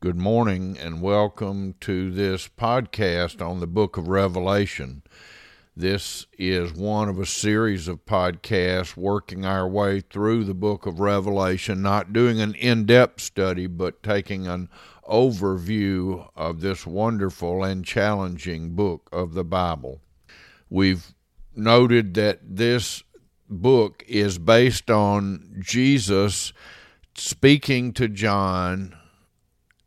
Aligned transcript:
Good 0.00 0.18
morning 0.18 0.76
and 0.78 1.00
welcome 1.00 1.74
to 1.80 2.10
this 2.10 2.48
podcast 2.48 3.40
on 3.40 3.60
the 3.60 3.66
book 3.66 3.96
of 3.96 4.08
Revelation. 4.08 5.02
This 5.74 6.26
is 6.38 6.74
one 6.74 7.08
of 7.08 7.18
a 7.18 7.24
series 7.24 7.88
of 7.88 8.04
podcasts 8.04 8.94
working 8.94 9.46
our 9.46 9.66
way 9.66 10.02
through 10.02 10.44
the 10.44 10.52
book 10.52 10.84
of 10.84 11.00
Revelation, 11.00 11.80
not 11.80 12.12
doing 12.12 12.42
an 12.42 12.54
in 12.56 12.84
depth 12.84 13.22
study, 13.22 13.66
but 13.66 14.02
taking 14.02 14.46
an 14.46 14.68
overview 15.08 16.28
of 16.36 16.60
this 16.60 16.86
wonderful 16.86 17.64
and 17.64 17.82
challenging 17.82 18.74
book 18.74 19.08
of 19.10 19.32
the 19.32 19.44
Bible. 19.44 20.02
We've 20.68 21.14
noted 21.54 22.12
that 22.14 22.40
this 22.42 23.02
book 23.48 24.04
is 24.06 24.36
based 24.36 24.90
on 24.90 25.56
Jesus 25.60 26.52
speaking 27.14 27.94
to 27.94 28.08
John 28.08 28.94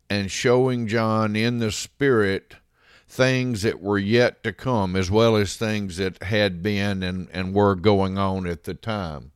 and 0.09 0.31
showing 0.31 0.87
John 0.87 1.35
in 1.35 1.59
the 1.59 1.71
Spirit 1.71 2.55
things 3.07 3.63
that 3.63 3.81
were 3.81 3.97
yet 3.97 4.43
to 4.43 4.53
come, 4.53 4.95
as 4.95 5.09
well 5.09 5.35
as 5.35 5.55
things 5.55 5.97
that 5.97 6.23
had 6.23 6.61
been 6.61 7.01
and, 7.01 7.27
and 7.31 7.53
were 7.53 7.75
going 7.75 8.17
on 8.17 8.45
at 8.45 8.63
the 8.63 8.73
time. 8.73 9.31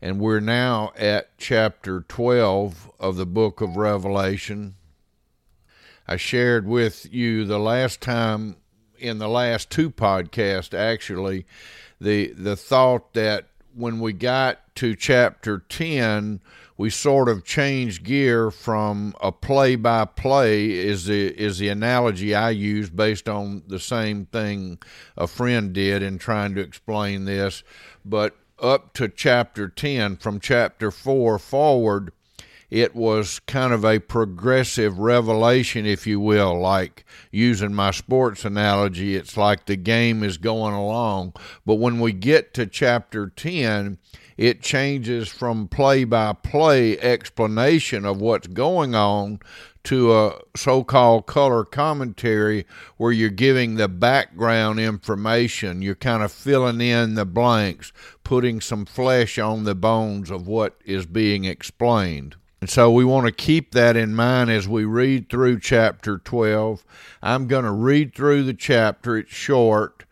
And 0.00 0.20
we're 0.20 0.40
now 0.40 0.92
at 0.96 1.36
chapter 1.38 2.04
12 2.08 2.90
of 2.98 3.16
the 3.16 3.26
book 3.26 3.60
of 3.60 3.76
Revelation. 3.76 4.74
I 6.06 6.16
shared 6.16 6.66
with 6.66 7.12
you 7.12 7.44
the 7.44 7.58
last 7.58 8.00
time 8.00 8.56
in 8.98 9.18
the 9.18 9.28
last 9.28 9.68
two 9.70 9.90
podcasts 9.90 10.72
actually 10.72 11.44
the 12.00 12.32
the 12.32 12.56
thought 12.56 13.12
that 13.14 13.46
when 13.74 14.00
we 14.00 14.12
got 14.12 14.74
to 14.76 14.94
chapter 14.94 15.58
10 15.68 16.40
we 16.76 16.90
sort 16.90 17.28
of 17.28 17.44
changed 17.44 18.04
gear 18.04 18.50
from 18.50 19.14
a 19.20 19.32
play 19.32 19.76
by 19.76 20.04
play 20.04 20.70
is 20.70 21.06
the 21.06 21.28
is 21.40 21.58
the 21.58 21.68
analogy 21.68 22.34
I 22.34 22.50
use 22.50 22.90
based 22.90 23.28
on 23.28 23.62
the 23.66 23.80
same 23.80 24.26
thing 24.26 24.78
a 25.16 25.26
friend 25.26 25.72
did 25.72 26.02
in 26.02 26.18
trying 26.18 26.54
to 26.54 26.60
explain 26.60 27.24
this 27.24 27.62
but 28.04 28.36
up 28.58 28.94
to 28.94 29.08
chapter 29.08 29.68
10 29.68 30.16
from 30.16 30.40
chapter 30.40 30.90
4 30.90 31.38
forward 31.38 32.12
it 32.70 32.96
was 32.96 33.38
kind 33.40 33.72
of 33.72 33.84
a 33.84 34.00
progressive 34.00 34.98
revelation, 34.98 35.86
if 35.86 36.06
you 36.06 36.18
will, 36.18 36.58
like 36.58 37.04
using 37.30 37.72
my 37.72 37.92
sports 37.92 38.44
analogy, 38.44 39.14
it's 39.14 39.36
like 39.36 39.66
the 39.66 39.76
game 39.76 40.24
is 40.24 40.36
going 40.36 40.74
along. 40.74 41.34
But 41.64 41.76
when 41.76 42.00
we 42.00 42.12
get 42.12 42.54
to 42.54 42.66
chapter 42.66 43.28
10, 43.28 43.98
it 44.36 44.60
changes 44.60 45.28
from 45.28 45.68
play 45.68 46.04
by 46.04 46.32
play 46.32 46.98
explanation 46.98 48.04
of 48.04 48.20
what's 48.20 48.48
going 48.48 48.94
on 48.94 49.40
to 49.84 50.12
a 50.12 50.40
so 50.56 50.82
called 50.82 51.26
color 51.26 51.64
commentary 51.64 52.66
where 52.96 53.12
you're 53.12 53.30
giving 53.30 53.76
the 53.76 53.88
background 53.88 54.80
information. 54.80 55.80
You're 55.80 55.94
kind 55.94 56.24
of 56.24 56.32
filling 56.32 56.80
in 56.80 57.14
the 57.14 57.24
blanks, 57.24 57.92
putting 58.24 58.60
some 58.60 58.84
flesh 58.84 59.38
on 59.38 59.62
the 59.62 59.76
bones 59.76 60.30
of 60.30 60.48
what 60.48 60.76
is 60.84 61.06
being 61.06 61.44
explained. 61.44 62.34
And 62.60 62.68
so 62.68 62.90
we 62.90 63.04
want 63.04 63.26
to 63.26 63.32
keep 63.32 63.72
that 63.72 63.96
in 63.96 64.16
mind 64.16 64.50
as 64.50 64.66
we 64.66 64.84
read 64.84 65.28
through 65.28 65.60
chapter 65.60 66.18
12. 66.18 66.84
I'm 67.22 67.46
going 67.46 67.64
to 67.64 67.70
read 67.70 68.12
through 68.12 68.42
the 68.42 68.54
chapter, 68.54 69.18
it's 69.18 69.32
short, 69.32 70.04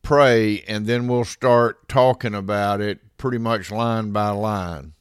pray, 0.00 0.62
and 0.66 0.86
then 0.86 1.06
we'll 1.06 1.24
start 1.24 1.86
talking 1.86 2.34
about 2.34 2.80
it 2.80 3.00
pretty 3.18 3.38
much 3.38 3.70
line 3.70 4.12
by 4.12 4.30
line. 4.30 4.94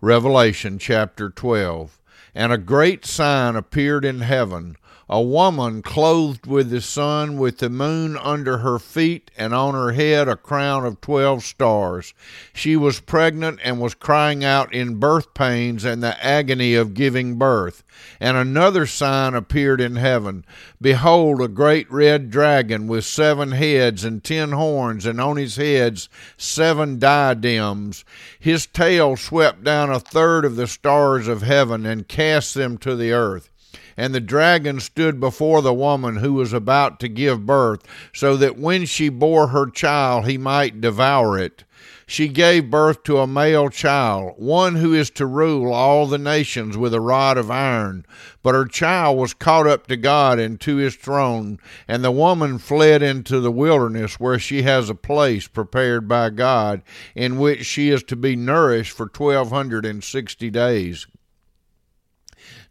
Revelation 0.00 0.78
chapter 0.78 1.30
12. 1.30 1.98
And 2.34 2.52
a 2.52 2.58
great 2.58 3.06
sign 3.06 3.56
appeared 3.56 4.04
in 4.04 4.20
heaven 4.20 4.76
a 5.08 5.20
woman 5.20 5.82
clothed 5.82 6.46
with 6.46 6.70
the 6.70 6.80
sun, 6.80 7.36
with 7.36 7.58
the 7.58 7.68
moon 7.68 8.16
under 8.16 8.58
her 8.58 8.78
feet, 8.78 9.30
and 9.36 9.54
on 9.54 9.74
her 9.74 9.92
head 9.92 10.26
a 10.26 10.36
crown 10.36 10.86
of 10.86 11.00
twelve 11.00 11.42
stars. 11.44 12.14
She 12.54 12.76
was 12.76 13.00
pregnant 13.00 13.60
and 13.62 13.80
was 13.80 13.94
crying 13.94 14.42
out 14.42 14.72
in 14.72 14.96
birth 14.96 15.34
pains 15.34 15.84
and 15.84 16.02
the 16.02 16.24
agony 16.24 16.74
of 16.74 16.94
giving 16.94 17.36
birth. 17.36 17.84
And 18.20 18.36
another 18.36 18.86
sign 18.86 19.34
appeared 19.34 19.80
in 19.80 19.96
heaven 19.96 20.46
Behold, 20.80 21.40
a 21.40 21.48
great 21.48 21.90
red 21.92 22.30
dragon 22.30 22.88
with 22.88 23.04
seven 23.04 23.52
heads 23.52 24.04
and 24.04 24.24
ten 24.24 24.52
horns, 24.52 25.04
and 25.04 25.20
on 25.20 25.36
his 25.36 25.56
heads 25.56 26.08
seven 26.36 26.98
diadems. 26.98 28.04
His 28.40 28.66
tail 28.66 29.16
swept 29.16 29.62
down 29.62 29.90
a 29.90 30.00
third 30.00 30.44
of 30.44 30.56
the 30.56 30.66
stars 30.66 31.28
of 31.28 31.42
heaven 31.42 31.86
and 31.86 32.08
cast 32.08 32.54
them 32.54 32.78
to 32.78 32.96
the 32.96 33.12
earth. 33.12 33.50
And 33.96 34.14
the 34.14 34.20
dragon 34.20 34.80
stood 34.80 35.20
before 35.20 35.62
the 35.62 35.74
woman 35.74 36.16
who 36.16 36.34
was 36.34 36.52
about 36.52 36.98
to 37.00 37.08
give 37.08 37.46
birth, 37.46 37.82
so 38.12 38.36
that 38.36 38.58
when 38.58 38.86
she 38.86 39.08
bore 39.08 39.48
her 39.48 39.70
child, 39.70 40.26
he 40.26 40.38
might 40.38 40.80
devour 40.80 41.38
it. 41.38 41.64
She 42.06 42.28
gave 42.28 42.70
birth 42.70 43.04
to 43.04 43.18
a 43.18 43.26
male 43.26 43.70
child, 43.70 44.34
one 44.36 44.74
who 44.74 44.92
is 44.92 45.08
to 45.12 45.24
rule 45.24 45.72
all 45.72 46.06
the 46.06 46.18
nations 46.18 46.76
with 46.76 46.92
a 46.92 47.00
rod 47.00 47.38
of 47.38 47.50
iron. 47.50 48.04
But 48.42 48.54
her 48.54 48.66
child 48.66 49.16
was 49.18 49.32
caught 49.32 49.66
up 49.66 49.86
to 49.86 49.96
God 49.96 50.38
and 50.38 50.60
to 50.60 50.76
his 50.76 50.94
throne, 50.94 51.58
and 51.88 52.04
the 52.04 52.10
woman 52.10 52.58
fled 52.58 53.02
into 53.02 53.40
the 53.40 53.52
wilderness, 53.52 54.20
where 54.20 54.38
she 54.38 54.62
has 54.62 54.90
a 54.90 54.94
place 54.94 55.48
prepared 55.48 56.06
by 56.06 56.30
God, 56.30 56.82
in 57.14 57.38
which 57.38 57.64
she 57.64 57.88
is 57.88 58.02
to 58.04 58.16
be 58.16 58.36
nourished 58.36 58.94
for 58.94 59.06
twelve 59.06 59.50
hundred 59.50 59.86
and 59.86 60.04
sixty 60.04 60.50
days. 60.50 61.06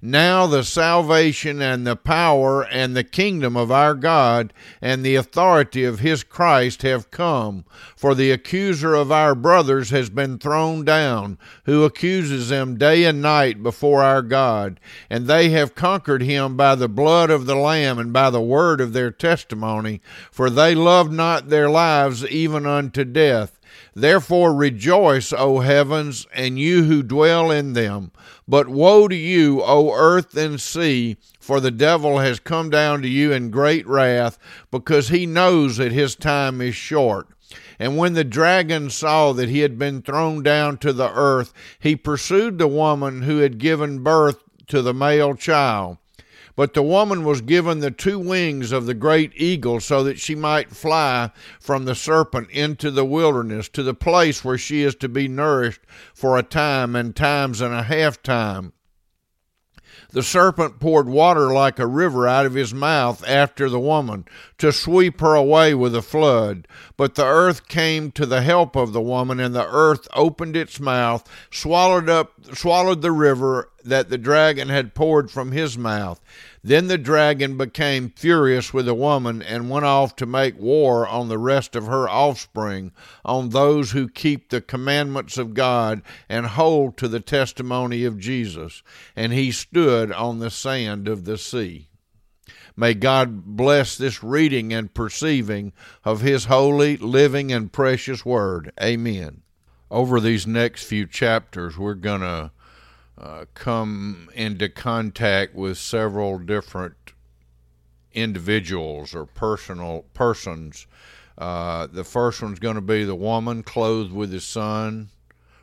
now 0.00 0.46
the 0.46 0.62
salvation 0.62 1.60
and 1.60 1.86
the 1.86 1.96
power 1.96 2.64
and 2.64 2.96
the 2.96 3.04
kingdom 3.04 3.56
of 3.56 3.70
our 3.70 3.94
God 3.94 4.52
and 4.80 5.04
the 5.04 5.16
authority 5.16 5.84
of 5.84 5.98
his 5.98 6.22
Christ 6.22 6.82
have 6.82 7.10
come. 7.10 7.64
For 7.96 8.14
the 8.14 8.30
accuser 8.30 8.94
of 8.94 9.10
our 9.10 9.34
brothers 9.34 9.90
has 9.90 10.10
been 10.10 10.38
thrown 10.38 10.84
down, 10.84 11.38
who 11.64 11.84
accuses 11.84 12.48
them 12.48 12.78
day 12.78 13.04
and 13.04 13.20
night 13.20 13.62
before 13.62 14.02
our 14.02 14.22
God. 14.22 14.78
And 15.10 15.26
they 15.26 15.50
have 15.50 15.74
conquered 15.74 16.22
him 16.22 16.56
by 16.56 16.74
the 16.74 16.88
blood 16.88 17.30
of 17.30 17.46
the 17.46 17.56
Lamb 17.56 17.98
and 17.98 18.12
by 18.12 18.30
the 18.30 18.40
word 18.40 18.80
of 18.80 18.92
their 18.92 19.10
testimony. 19.10 20.00
For 20.30 20.48
they 20.50 20.74
loved 20.74 21.12
not 21.12 21.48
their 21.48 21.68
lives 21.68 22.24
even 22.26 22.66
unto 22.66 23.04
death. 23.04 23.57
Therefore 24.00 24.54
rejoice, 24.54 25.32
O 25.32 25.58
heavens, 25.58 26.24
and 26.32 26.56
you 26.56 26.84
who 26.84 27.02
dwell 27.02 27.50
in 27.50 27.72
them. 27.72 28.12
But 28.46 28.68
woe 28.68 29.08
to 29.08 29.16
you, 29.16 29.60
O 29.60 29.92
earth 29.92 30.36
and 30.36 30.60
sea, 30.60 31.16
for 31.40 31.58
the 31.58 31.72
devil 31.72 32.18
has 32.18 32.38
come 32.38 32.70
down 32.70 33.02
to 33.02 33.08
you 33.08 33.32
in 33.32 33.50
great 33.50 33.84
wrath, 33.88 34.38
because 34.70 35.08
he 35.08 35.26
knows 35.26 35.78
that 35.78 35.90
his 35.90 36.14
time 36.14 36.60
is 36.60 36.76
short. 36.76 37.26
And 37.80 37.96
when 37.96 38.12
the 38.12 38.22
dragon 38.22 38.88
saw 38.88 39.32
that 39.32 39.48
he 39.48 39.60
had 39.60 39.80
been 39.80 40.02
thrown 40.02 40.44
down 40.44 40.78
to 40.78 40.92
the 40.92 41.12
earth, 41.12 41.52
he 41.80 41.96
pursued 41.96 42.58
the 42.58 42.68
woman 42.68 43.22
who 43.22 43.38
had 43.38 43.58
given 43.58 44.04
birth 44.04 44.44
to 44.68 44.80
the 44.80 44.94
male 44.94 45.34
child. 45.34 45.98
But 46.58 46.74
the 46.74 46.82
woman 46.82 47.22
was 47.22 47.40
given 47.40 47.78
the 47.78 47.92
two 47.92 48.18
wings 48.18 48.72
of 48.72 48.86
the 48.86 48.92
great 48.92 49.30
eagle 49.36 49.78
so 49.78 50.02
that 50.02 50.18
she 50.18 50.34
might 50.34 50.72
fly 50.74 51.30
from 51.60 51.84
the 51.84 51.94
serpent 51.94 52.50
into 52.50 52.90
the 52.90 53.04
wilderness 53.04 53.68
to 53.68 53.84
the 53.84 53.94
place 53.94 54.44
where 54.44 54.58
she 54.58 54.82
is 54.82 54.96
to 54.96 55.08
be 55.08 55.28
nourished 55.28 55.82
for 56.12 56.36
a 56.36 56.42
time 56.42 56.96
and 56.96 57.14
times 57.14 57.60
and 57.60 57.72
a 57.72 57.84
half 57.84 58.24
time. 58.24 58.72
The 60.10 60.22
serpent 60.24 60.80
poured 60.80 61.08
water 61.08 61.52
like 61.52 61.78
a 61.78 61.86
river 61.86 62.26
out 62.26 62.46
of 62.46 62.54
his 62.54 62.74
mouth 62.74 63.22
after 63.28 63.68
the 63.68 63.78
woman, 63.78 64.24
to 64.56 64.72
sweep 64.72 65.20
her 65.20 65.34
away 65.34 65.74
with 65.74 65.94
a 65.94 66.02
flood. 66.02 66.66
But 66.96 67.14
the 67.14 67.26
earth 67.26 67.68
came 67.68 68.10
to 68.12 68.24
the 68.24 68.40
help 68.40 68.74
of 68.74 68.92
the 68.92 69.02
woman, 69.02 69.38
and 69.38 69.54
the 69.54 69.68
earth 69.68 70.08
opened 70.14 70.56
its 70.56 70.80
mouth, 70.80 71.28
swallowed 71.50 72.08
up 72.08 72.32
swallowed 72.54 73.02
the 73.02 73.12
river 73.12 73.70
that 73.84 74.10
the 74.10 74.18
dragon 74.18 74.68
had 74.68 74.94
poured 74.94 75.30
from 75.30 75.52
his 75.52 75.78
mouth. 75.78 76.20
Then 76.62 76.88
the 76.88 76.98
dragon 76.98 77.56
became 77.56 78.10
furious 78.10 78.74
with 78.74 78.86
the 78.86 78.94
woman 78.94 79.40
and 79.40 79.70
went 79.70 79.84
off 79.84 80.16
to 80.16 80.26
make 80.26 80.58
war 80.58 81.06
on 81.06 81.28
the 81.28 81.38
rest 81.38 81.76
of 81.76 81.86
her 81.86 82.08
offspring, 82.08 82.92
on 83.24 83.50
those 83.50 83.92
who 83.92 84.08
keep 84.08 84.50
the 84.50 84.60
commandments 84.60 85.38
of 85.38 85.54
God 85.54 86.02
and 86.28 86.46
hold 86.46 86.96
to 86.96 87.08
the 87.08 87.20
testimony 87.20 88.04
of 88.04 88.18
Jesus. 88.18 88.82
And 89.14 89.32
he 89.32 89.50
stood 89.52 90.12
on 90.12 90.40
the 90.40 90.50
sand 90.50 91.08
of 91.08 91.24
the 91.24 91.38
sea. 91.38 91.88
May 92.78 92.94
God 92.94 93.44
bless 93.44 93.98
this 93.98 94.22
reading 94.22 94.72
and 94.72 94.94
perceiving 94.94 95.72
of 96.04 96.20
His 96.20 96.44
holy, 96.44 96.96
living, 96.96 97.50
and 97.50 97.72
precious 97.72 98.24
Word. 98.24 98.70
Amen. 98.80 99.42
Over 99.90 100.20
these 100.20 100.46
next 100.46 100.84
few 100.84 101.04
chapters, 101.04 101.76
we're 101.76 101.94
going 101.94 102.20
to 102.20 102.52
uh, 103.18 103.44
come 103.54 104.28
into 104.34 104.68
contact 104.68 105.54
with 105.54 105.76
several 105.76 106.38
different 106.38 106.94
individuals 108.12 109.14
or 109.14 109.26
personal 109.26 110.04
persons. 110.14 110.86
Uh, 111.36 111.86
the 111.86 112.04
first 112.04 112.42
one's 112.42 112.58
going 112.58 112.74
to 112.74 112.80
be 112.80 113.04
the 113.04 113.14
woman 113.14 113.62
clothed 113.62 114.12
with 114.12 114.30
the 114.30 114.40
sun, 114.40 115.08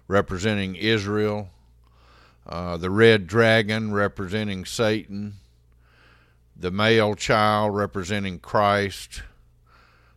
representing 0.08 0.76
Israel. 0.76 1.50
Uh, 2.46 2.78
the 2.78 2.90
red 2.90 3.26
dragon 3.26 3.92
representing 3.92 4.66
Satan 4.66 5.36
the 6.56 6.72
male 6.72 7.16
child 7.16 7.76
representing 7.76 8.40
Christ, 8.40 9.24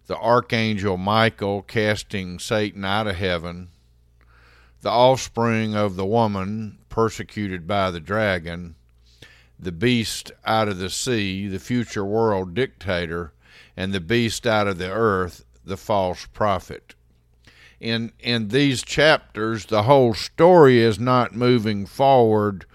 the 0.07 0.17
archangel 0.17 0.97
Michael 0.97 1.63
casting 1.63 2.39
Satan 2.39 2.85
out 2.85 3.07
of 3.07 3.17
heaven, 3.17 3.71
the 4.81 4.91
offspring 4.91 5.75
of 5.75 5.97
the 5.97 6.07
woman 6.07 6.79
persecuted 6.99 7.65
by 7.65 7.93
the 7.93 8.01
dragon, 8.01 8.75
the 9.57 9.71
beast 9.71 10.33
out 10.45 10.67
of 10.67 10.79
the 10.79 10.91
sea, 10.91 11.47
the 11.47 11.61
future 11.61 12.05
world 12.05 12.55
dictator, 12.55 13.33
and 13.77 13.93
the 13.93 14.01
beast 14.01 14.45
out 14.49 14.67
of 14.67 14.79
the 14.79 14.91
earth, 14.91 15.45
the 15.65 15.77
false 15.77 16.27
prophet. 16.27 16.97
In 17.79 18.11
in 18.19 18.49
these 18.49 18.83
chapters, 18.83 19.67
the 19.67 19.85
whole 19.85 20.13
story 20.13 20.81
is 20.81 20.99
not 20.99 21.37
moving 21.37 21.87
forward 21.87 22.67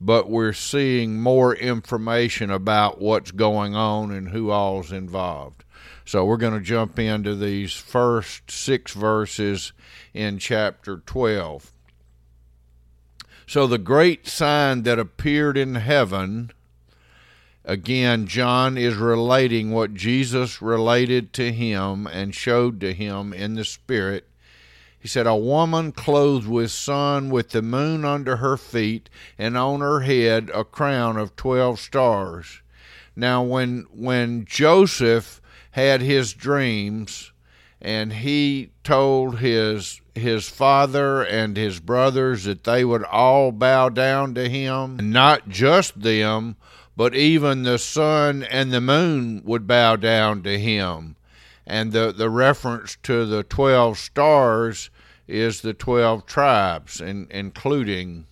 but 0.00 0.30
we're 0.30 0.52
seeing 0.52 1.20
more 1.20 1.54
information 1.54 2.50
about 2.50 3.00
what's 3.00 3.32
going 3.32 3.74
on 3.74 4.12
and 4.12 4.28
who 4.28 4.50
all's 4.50 4.90
involved. 4.90 5.64
So 6.04 6.24
we're 6.24 6.36
going 6.36 6.54
to 6.54 6.60
jump 6.60 7.00
into 7.00 7.36
these 7.36 7.72
first 7.72 8.48
six 8.48 8.92
verses 8.92 9.72
in 10.14 10.38
chapter 10.38 11.02
12. 11.06 11.72
So 13.52 13.66
the 13.66 13.76
great 13.76 14.26
sign 14.26 14.84
that 14.84 14.98
appeared 14.98 15.58
in 15.58 15.74
heaven, 15.74 16.52
again, 17.66 18.26
John 18.26 18.78
is 18.78 18.94
relating 18.94 19.72
what 19.72 19.92
Jesus 19.92 20.62
related 20.62 21.34
to 21.34 21.52
him 21.52 22.06
and 22.06 22.34
showed 22.34 22.80
to 22.80 22.94
him 22.94 23.34
in 23.34 23.54
the 23.56 23.66
Spirit 23.66 24.26
he 24.98 25.06
said, 25.06 25.26
A 25.26 25.36
woman 25.36 25.92
clothed 25.92 26.48
with 26.48 26.70
sun, 26.70 27.28
with 27.28 27.50
the 27.50 27.60
moon 27.60 28.06
under 28.06 28.36
her 28.36 28.56
feet, 28.56 29.10
and 29.36 29.58
on 29.58 29.80
her 29.80 30.00
head 30.00 30.50
a 30.54 30.64
crown 30.64 31.18
of 31.18 31.36
twelve 31.36 31.78
stars. 31.78 32.62
Now, 33.14 33.42
when, 33.42 33.86
when 33.92 34.46
Joseph 34.46 35.42
had 35.72 36.00
his 36.00 36.32
dreams, 36.32 37.31
and 37.82 38.14
he 38.14 38.70
told 38.82 39.40
his 39.40 40.00
his 40.14 40.48
father 40.48 41.22
and 41.22 41.56
his 41.56 41.80
brothers 41.80 42.44
that 42.44 42.64
they 42.64 42.84
would 42.84 43.04
all 43.04 43.52
bow 43.52 43.90
down 43.90 44.34
to 44.34 44.48
him, 44.48 44.98
not 45.10 45.48
just 45.48 46.00
them, 46.00 46.56
but 46.96 47.14
even 47.14 47.62
the 47.62 47.78
sun 47.78 48.42
and 48.42 48.72
the 48.72 48.80
moon 48.80 49.42
would 49.44 49.66
bow 49.66 49.96
down 49.96 50.42
to 50.42 50.58
him 50.58 51.16
and 51.66 51.92
the, 51.92 52.12
the 52.12 52.30
reference 52.30 52.96
to 53.04 53.24
the 53.24 53.42
12 53.44 53.98
stars 53.98 54.90
is 55.28 55.60
the 55.60 55.72
12 55.72 56.26
tribes, 56.26 57.00
in, 57.00 57.28
including, 57.30 58.26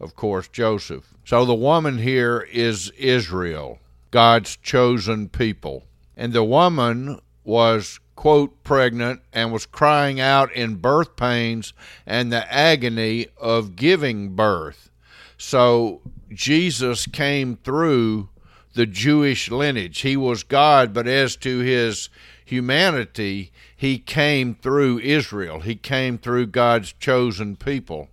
of 0.00 0.16
course, 0.16 0.48
Joseph. 0.48 1.14
So 1.24 1.44
the 1.44 1.54
woman 1.54 1.98
here 1.98 2.46
is 2.52 2.90
Israel, 2.98 3.78
God's 4.10 4.56
chosen 4.56 5.28
people. 5.28 5.84
And 6.16 6.32
the 6.32 6.44
woman 6.44 7.20
was, 7.44 8.00
quote, 8.20 8.62
pregnant 8.64 9.18
and 9.32 9.50
was 9.50 9.64
crying 9.64 10.20
out 10.20 10.52
in 10.52 10.74
birth 10.74 11.16
pains 11.16 11.72
and 12.04 12.30
the 12.30 12.52
agony 12.52 13.26
of 13.38 13.74
giving 13.74 14.36
birth. 14.36 14.90
So 15.38 16.02
Jesus 16.28 17.06
came 17.06 17.56
through 17.64 18.28
the 18.74 18.84
Jewish 18.84 19.50
lineage. 19.50 20.00
He 20.00 20.18
was 20.18 20.42
God, 20.42 20.92
but 20.92 21.08
as 21.08 21.34
to 21.36 21.60
his 21.60 22.10
humanity, 22.44 23.52
he 23.74 23.96
came 23.96 24.54
through 24.54 24.98
Israel. 24.98 25.60
He 25.60 25.74
came 25.74 26.18
through 26.18 26.48
God's 26.48 26.92
chosen 26.92 27.56
people. 27.56 28.10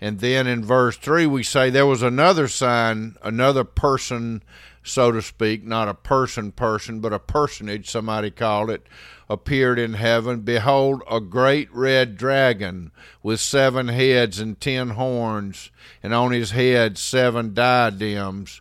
And 0.00 0.20
then 0.20 0.46
in 0.46 0.64
verse 0.64 0.96
3, 0.96 1.26
we 1.26 1.42
say 1.42 1.68
there 1.68 1.84
was 1.84 2.00
another 2.00 2.48
sign, 2.48 3.16
another 3.22 3.64
person, 3.64 4.42
so 4.86 5.12
to 5.12 5.20
speak, 5.20 5.64
not 5.64 5.88
a 5.88 5.94
person 5.94 6.52
person, 6.52 7.00
but 7.00 7.12
a 7.12 7.18
personage, 7.18 7.90
somebody 7.90 8.30
called 8.30 8.70
it, 8.70 8.86
appeared 9.28 9.78
in 9.78 9.94
heaven. 9.94 10.40
Behold, 10.40 11.02
a 11.10 11.20
great 11.20 11.72
red 11.74 12.16
dragon 12.16 12.92
with 13.22 13.40
seven 13.40 13.88
heads 13.88 14.38
and 14.38 14.60
ten 14.60 14.90
horns, 14.90 15.70
and 16.02 16.14
on 16.14 16.32
his 16.32 16.52
head 16.52 16.96
seven 16.98 17.52
diadems. 17.52 18.60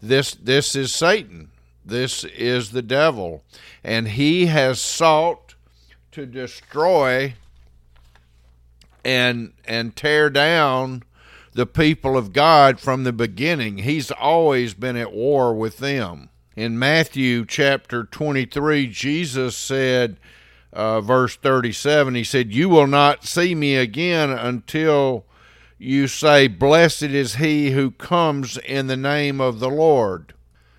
This, 0.00 0.34
this 0.34 0.76
is 0.76 0.92
Satan. 0.92 1.50
This 1.84 2.24
is 2.24 2.70
the 2.70 2.82
devil. 2.82 3.42
And 3.82 4.08
he 4.08 4.46
has 4.46 4.80
sought 4.80 5.54
to 6.12 6.26
destroy 6.26 7.34
and 9.04 9.52
and 9.64 9.96
tear 9.96 10.30
down 10.30 11.02
the 11.52 11.66
people 11.66 12.16
of 12.16 12.32
God 12.32 12.80
from 12.80 13.04
the 13.04 13.12
beginning. 13.12 13.78
He's 13.78 14.10
always 14.10 14.74
been 14.74 14.96
at 14.96 15.12
war 15.12 15.54
with 15.54 15.78
them. 15.78 16.30
In 16.56 16.78
Matthew 16.78 17.44
chapter 17.46 18.04
23, 18.04 18.86
Jesus 18.88 19.56
said, 19.56 20.18
uh, 20.72 21.00
verse 21.00 21.36
37, 21.36 22.14
he 22.14 22.24
said, 22.24 22.52
You 22.52 22.68
will 22.68 22.86
not 22.86 23.24
see 23.24 23.54
me 23.54 23.76
again 23.76 24.30
until 24.30 25.24
you 25.78 26.06
say, 26.06 26.48
Blessed 26.48 27.02
is 27.02 27.36
he 27.36 27.72
who 27.72 27.90
comes 27.90 28.56
in 28.58 28.86
the 28.86 28.96
name 28.96 29.40
of 29.40 29.60
the 29.60 29.70
Lord. 29.70 30.34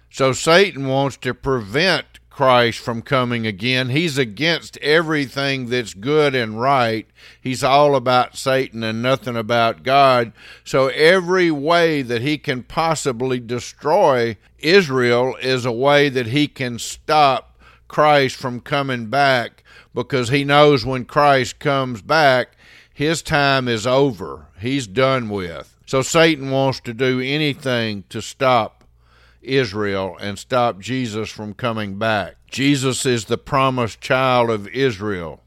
So 0.10 0.31
Satan 0.31 0.88
wants 0.88 1.18
to 1.18 1.34
prevent 1.34 2.12
Christ 2.34 2.80
from 2.80 3.04
coming 3.04 3.46
again. 3.46 3.90
He's 3.90 4.18
against 4.18 4.78
everything 4.78 5.68
that's 5.68 5.94
good 5.94 6.34
and 6.34 6.60
right. 6.60 7.08
He's 7.40 7.64
all 7.64 7.96
about 7.96 8.36
Satan 8.36 8.84
and 8.84 9.04
nothing 9.04 9.38
about 9.38 9.84
God. 9.84 10.34
So 10.64 10.88
every 10.88 11.52
way 11.52 12.02
that 12.02 12.24
he 12.24 12.40
can 12.40 12.64
possibly 12.64 13.40
destroy 13.40 14.38
Israel 14.58 15.36
is 15.44 15.63
a 15.63 15.72
way 15.72 16.10
that 16.10 16.25
he 16.25 16.48
can 16.48 16.80
stop 16.80 17.56
Christ 17.88 18.36
from 18.36 18.62
coming 18.62 19.06
back 19.06 19.63
because 19.94 20.30
he 20.30 20.44
knows 20.44 20.84
when 20.84 21.06
Christ 21.06 21.60
comes 21.60 22.02
back, 22.02 22.58
his 22.92 23.22
time 23.22 23.68
is 23.68 23.86
over. 23.86 24.48
He's 24.60 24.88
done 24.88 25.30
with. 25.30 25.78
So 25.86 26.02
Satan 26.02 26.50
wants 26.50 26.80
to 26.80 26.96
do 26.96 27.20
anything 27.20 28.06
to 28.10 28.24
stop 28.24 28.83
Israel 29.44 30.18
and 30.20 30.40
stop 30.40 30.80
Jesus 30.80 31.30
from 31.30 31.54
coming 31.54 31.98
back. 31.98 32.36
Jesus 32.50 33.06
is 33.06 33.26
the 33.26 33.38
promised 33.38 34.02
child 34.02 34.50
of 34.50 34.68
Israel. 34.70 35.42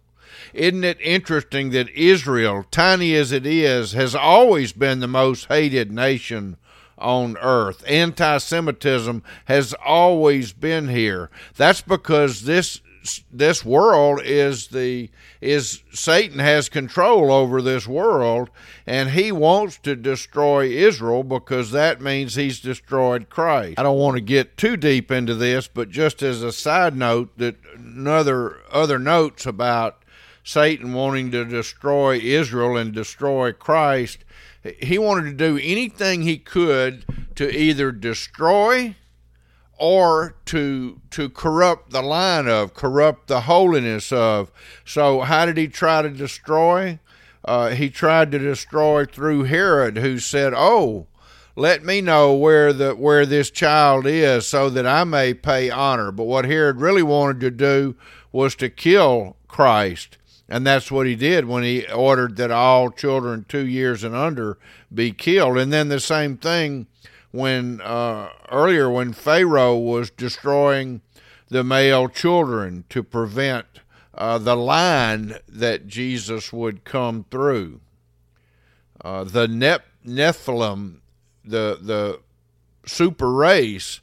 Isn't 0.52 0.84
it 0.84 1.00
interesting 1.00 1.70
that 1.70 1.90
Israel, 1.90 2.64
tiny 2.70 3.14
as 3.14 3.30
it 3.32 3.46
is, 3.46 3.92
has 3.92 4.14
always 4.14 4.72
been 4.72 5.00
the 5.00 5.06
most 5.06 5.46
hated 5.46 5.92
nation 5.92 6.56
on 6.96 7.36
earth? 7.38 7.84
Anti 7.86 8.38
Semitism 8.38 9.22
has 9.46 9.74
always 9.84 10.52
been 10.52 10.88
here. 10.88 11.30
That's 11.56 11.82
because 11.82 12.42
this 12.42 12.80
this 13.30 13.64
world 13.64 14.20
is 14.24 14.68
the 14.68 15.10
is 15.40 15.82
Satan 15.92 16.38
has 16.38 16.68
control 16.68 17.32
over 17.32 17.60
this 17.60 17.86
world 17.86 18.50
and 18.86 19.10
he 19.10 19.32
wants 19.32 19.78
to 19.78 19.96
destroy 19.96 20.66
Israel 20.66 21.22
because 21.22 21.70
that 21.72 22.00
means 22.00 22.34
he's 22.34 22.60
destroyed 22.60 23.28
Christ. 23.28 23.78
I 23.78 23.82
don't 23.82 23.98
want 23.98 24.16
to 24.16 24.22
get 24.22 24.56
too 24.56 24.76
deep 24.76 25.10
into 25.10 25.34
this, 25.34 25.68
but 25.68 25.90
just 25.90 26.22
as 26.22 26.42
a 26.42 26.52
side 26.52 26.96
note 26.96 27.36
that 27.38 27.56
another 27.76 28.58
other 28.70 28.98
notes 28.98 29.46
about 29.46 30.02
Satan 30.42 30.92
wanting 30.92 31.30
to 31.32 31.44
destroy 31.44 32.18
Israel 32.18 32.76
and 32.76 32.92
destroy 32.92 33.52
Christ, 33.52 34.24
he 34.80 34.98
wanted 34.98 35.24
to 35.24 35.32
do 35.32 35.58
anything 35.62 36.22
he 36.22 36.38
could 36.38 37.04
to 37.34 37.50
either 37.54 37.92
destroy 37.92 38.94
or 39.78 40.34
to 40.46 41.00
to 41.10 41.28
corrupt 41.28 41.90
the 41.90 42.02
line 42.02 42.48
of 42.48 42.74
corrupt 42.74 43.28
the 43.28 43.42
holiness 43.42 44.10
of 44.12 44.50
so 44.84 45.20
how 45.20 45.44
did 45.44 45.56
he 45.56 45.68
try 45.68 46.02
to 46.02 46.10
destroy 46.10 46.98
uh, 47.44 47.70
he 47.70 47.90
tried 47.90 48.32
to 48.32 48.38
destroy 48.38 49.04
through 49.04 49.44
herod 49.44 49.98
who 49.98 50.18
said 50.18 50.52
oh 50.56 51.06
let 51.56 51.82
me 51.82 52.02
know 52.02 52.34
where 52.34 52.72
the 52.72 52.94
where 52.94 53.24
this 53.24 53.50
child 53.50 54.06
is 54.06 54.46
so 54.46 54.68
that 54.70 54.86
I 54.86 55.04
may 55.04 55.32
pay 55.32 55.70
honor. 55.70 56.12
But 56.12 56.24
what 56.24 56.44
Herod 56.44 56.80
really 56.80 57.02
wanted 57.02 57.40
to 57.40 57.50
do 57.50 57.96
was 58.30 58.54
to 58.56 58.68
kill 58.68 59.36
Christ. 59.48 60.18
And 60.48 60.64
that's 60.64 60.92
what 60.92 61.06
he 61.06 61.16
did 61.16 61.46
when 61.46 61.64
he 61.64 61.90
ordered 61.90 62.36
that 62.36 62.52
all 62.52 62.90
children 62.90 63.46
two 63.48 63.66
years 63.66 64.04
and 64.04 64.14
under 64.14 64.58
be 64.94 65.10
killed. 65.10 65.58
And 65.58 65.72
then 65.72 65.88
the 65.88 65.98
same 65.98 66.36
thing 66.36 66.86
when 67.36 67.80
uh, 67.80 68.30
earlier 68.50 68.90
when 68.90 69.12
Pharaoh 69.12 69.76
was 69.76 70.10
destroying 70.10 71.02
the 71.48 71.62
male 71.62 72.08
children 72.08 72.84
to 72.88 73.02
prevent 73.02 73.66
uh, 74.14 74.38
the 74.38 74.56
line 74.56 75.36
that 75.48 75.86
Jesus 75.86 76.52
would 76.52 76.84
come 76.84 77.26
through. 77.30 77.80
Uh, 79.04 79.22
the 79.24 79.46
Nephilim 80.04 81.00
the 81.46 81.78
the 81.80 82.20
super 82.86 83.32
race, 83.32 84.00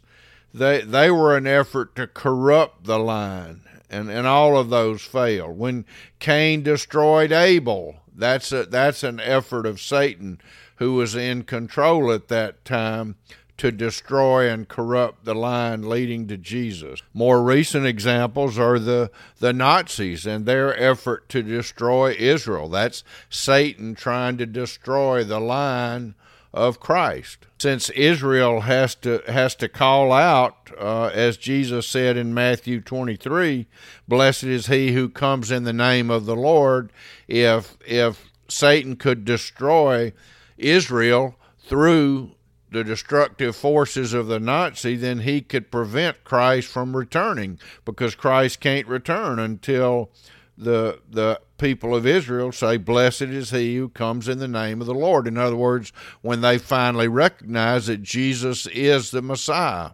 they 0.54 0.82
they 0.82 1.12
were 1.12 1.36
an 1.36 1.48
effort 1.48 1.96
to 1.96 2.08
corrupt 2.08 2.86
the 2.86 3.00
line, 3.00 3.62
and 3.90 4.10
and 4.10 4.26
all 4.26 4.58
of 4.58 4.70
those 4.70 5.02
failed. 5.02 5.58
When 5.58 5.86
Cain 6.20 6.64
destroyed 6.64 7.32
Abel, 7.32 7.98
that's 8.16 8.52
a 8.52 8.64
that's 8.64 9.04
an 9.04 9.20
effort 9.20 9.66
of 9.66 9.82
Satan, 9.82 10.40
who 10.78 10.96
was 10.96 11.16
in 11.16 11.44
control 11.44 12.12
at 12.12 12.28
that 12.28 12.66
time 12.66 13.16
to 13.58 13.72
destroy 13.72 14.50
and 14.50 14.68
corrupt 14.68 15.26
the 15.26 15.36
line 15.36 15.88
leading 15.88 16.28
to 16.28 16.38
Jesus. 16.38 17.02
More 17.14 17.44
recent 17.44 17.86
examples 17.86 18.58
are 18.58 18.80
the, 18.80 19.12
the 19.40 19.54
Nazis 19.54 20.26
and 20.26 20.46
their 20.46 20.78
effort 20.78 21.30
to 21.30 21.44
destroy 21.44 22.16
Israel. 22.18 22.68
That's 22.68 23.04
Satan 23.30 23.96
trying 23.96 24.38
to 24.38 24.46
destroy 24.46 25.24
the 25.24 25.40
line 25.40 26.16
of 26.54 26.80
Christ. 26.80 27.46
Since 27.58 27.90
Israel 27.92 28.62
has 28.62 28.96
to 28.96 29.24
has 29.28 29.56
to 29.56 29.68
call 29.70 30.12
out, 30.12 30.70
uh, 30.78 31.06
as 31.14 31.38
Jesus 31.38 31.88
said 31.88 32.18
in 32.18 32.34
Matthew 32.34 32.82
23, 32.82 33.68
"Blessed 34.08 34.44
is 34.44 34.68
he 34.68 34.92
who 34.92 35.10
comes 35.10 35.50
in 35.50 35.64
the 35.64 35.74
name 35.74 36.12
of 36.12 36.26
the 36.26 36.36
Lord." 36.36 36.92
If 37.28 37.78
if 37.88 38.30
Satan 38.48 38.98
could 38.98 39.26
destroy 39.26 40.14
Israel 40.58 41.36
through 41.60 42.32
the 42.72 42.84
destructive 42.84 43.56
forces 43.56 44.14
of 44.14 44.28
the 44.28 44.40
Nazi, 44.40 44.96
then 44.96 45.20
he 45.20 45.42
could 45.42 45.72
prevent 45.72 46.24
Christ 46.24 46.68
from 46.68 46.98
returning 46.98 47.60
because 47.86 48.16
Christ 48.16 48.60
can't 48.60 48.88
return 48.88 49.40
until 49.40 50.10
the 50.58 51.00
the 51.10 51.40
people 51.58 51.96
of 51.96 52.06
Israel 52.06 52.52
say, 52.52 52.78
Blessed 52.78 53.22
is 53.22 53.52
he 53.52 53.78
who 53.78 53.90
comes 53.90 54.28
in 54.28 54.40
the 54.40 54.48
name 54.48 54.82
of 54.82 54.88
the 54.88 54.94
Lord. 54.94 55.28
In 55.28 55.38
other 55.38 55.56
words, 55.56 55.94
when 56.22 56.42
they 56.42 56.58
finally 56.58 57.08
recognize 57.08 57.88
that 57.88 58.04
Jesus 58.04 58.68
is 58.68 59.12
the 59.12 59.22
Messiah. 59.22 59.92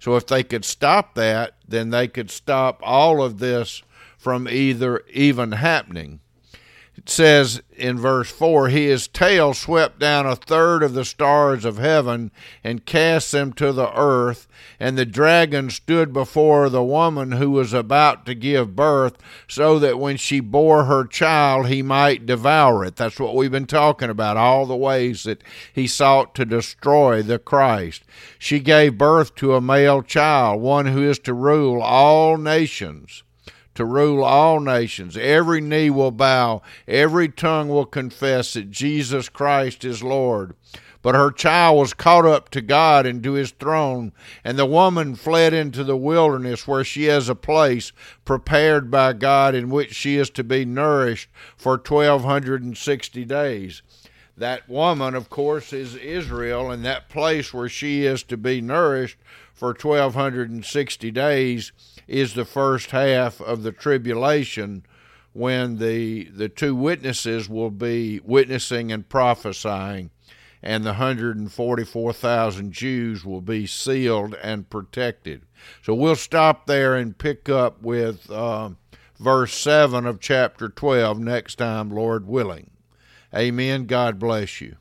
So 0.00 0.16
if 0.16 0.26
they 0.26 0.44
could 0.44 0.64
stop 0.64 1.14
that, 1.14 1.54
then 1.66 1.90
they 1.90 2.06
could 2.06 2.30
stop 2.30 2.80
all 2.84 3.22
of 3.22 3.38
this 3.38 3.82
from 4.16 4.48
either 4.48 5.02
even 5.12 5.52
happening. 5.52 6.20
It 6.98 7.08
says 7.08 7.62
in 7.76 7.96
verse 7.96 8.28
4 8.28 8.70
He 8.70 8.86
His 8.86 9.06
tail 9.06 9.54
swept 9.54 10.00
down 10.00 10.26
a 10.26 10.34
third 10.34 10.82
of 10.82 10.94
the 10.94 11.04
stars 11.04 11.64
of 11.64 11.78
heaven 11.78 12.32
and 12.64 12.84
cast 12.84 13.30
them 13.30 13.52
to 13.52 13.72
the 13.72 13.96
earth. 13.96 14.48
And 14.80 14.98
the 14.98 15.06
dragon 15.06 15.70
stood 15.70 16.12
before 16.12 16.68
the 16.68 16.82
woman 16.82 17.32
who 17.32 17.52
was 17.52 17.72
about 17.72 18.26
to 18.26 18.34
give 18.34 18.74
birth, 18.74 19.16
so 19.46 19.78
that 19.78 20.00
when 20.00 20.16
she 20.16 20.40
bore 20.40 20.86
her 20.86 21.04
child, 21.04 21.68
he 21.68 21.82
might 21.82 22.26
devour 22.26 22.84
it. 22.84 22.96
That's 22.96 23.20
what 23.20 23.36
we've 23.36 23.52
been 23.52 23.66
talking 23.66 24.10
about, 24.10 24.36
all 24.36 24.66
the 24.66 24.74
ways 24.74 25.22
that 25.22 25.44
he 25.72 25.86
sought 25.86 26.34
to 26.34 26.44
destroy 26.44 27.22
the 27.22 27.38
Christ. 27.38 28.02
She 28.40 28.58
gave 28.58 28.98
birth 28.98 29.36
to 29.36 29.54
a 29.54 29.60
male 29.60 30.02
child, 30.02 30.60
one 30.60 30.86
who 30.86 31.08
is 31.08 31.20
to 31.20 31.32
rule 31.32 31.80
all 31.80 32.36
nations 32.36 33.22
to 33.78 33.84
rule 33.84 34.24
all 34.24 34.58
nations. 34.58 35.16
Every 35.16 35.60
knee 35.60 35.88
will 35.88 36.10
bow, 36.10 36.62
every 36.88 37.28
tongue 37.28 37.68
will 37.68 37.86
confess 37.86 38.54
that 38.54 38.72
Jesus 38.72 39.28
Christ 39.28 39.84
is 39.84 40.02
Lord. 40.02 40.56
But 41.00 41.14
her 41.14 41.30
child 41.30 41.78
was 41.78 41.94
caught 41.94 42.26
up 42.26 42.48
to 42.50 42.60
God 42.60 43.06
and 43.06 43.22
to 43.22 43.34
his 43.34 43.52
throne, 43.52 44.10
and 44.42 44.58
the 44.58 44.66
woman 44.66 45.14
fled 45.14 45.54
into 45.54 45.84
the 45.84 45.96
wilderness 45.96 46.66
where 46.66 46.82
she 46.82 47.04
has 47.04 47.28
a 47.28 47.36
place 47.36 47.92
prepared 48.24 48.90
by 48.90 49.12
God 49.12 49.54
in 49.54 49.70
which 49.70 49.94
she 49.94 50.16
is 50.16 50.28
to 50.30 50.42
be 50.42 50.64
nourished 50.64 51.30
for 51.56 51.74
1260 51.74 53.24
days. 53.26 53.82
That 54.36 54.68
woman, 54.68 55.14
of 55.14 55.30
course, 55.30 55.72
is 55.72 55.94
Israel, 55.94 56.72
and 56.72 56.84
that 56.84 57.08
place 57.08 57.54
where 57.54 57.68
she 57.68 58.04
is 58.04 58.24
to 58.24 58.36
be 58.36 58.60
nourished 58.60 59.18
for 59.54 59.68
1260 59.68 61.12
days 61.12 61.70
is 62.08 62.34
the 62.34 62.44
first 62.44 62.90
half 62.90 63.40
of 63.40 63.62
the 63.62 63.72
tribulation 63.72 64.84
when 65.32 65.78
the 65.78 66.24
the 66.24 66.48
two 66.48 66.74
witnesses 66.74 67.48
will 67.48 67.70
be 67.70 68.20
witnessing 68.24 68.90
and 68.90 69.08
prophesying 69.08 70.10
and 70.62 70.84
the 70.84 70.90
144,000 70.90 72.72
Jews 72.72 73.24
will 73.24 73.40
be 73.40 73.66
sealed 73.66 74.34
and 74.42 74.68
protected. 74.68 75.42
So 75.82 75.94
we'll 75.94 76.16
stop 76.16 76.66
there 76.66 76.96
and 76.96 77.16
pick 77.16 77.48
up 77.48 77.82
with 77.82 78.30
uh, 78.30 78.70
verse 79.18 79.54
7 79.54 80.06
of 80.06 80.20
chapter 80.20 80.68
12 80.68 81.20
next 81.20 81.56
time, 81.56 81.90
Lord 81.90 82.26
willing. 82.26 82.70
Amen. 83.34 83.86
God 83.86 84.18
bless 84.18 84.60
you. 84.60 84.76